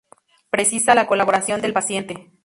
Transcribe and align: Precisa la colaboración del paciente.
Precisa 0.49 0.95
la 0.95 1.05
colaboración 1.05 1.61
del 1.61 1.73
paciente. 1.73 2.31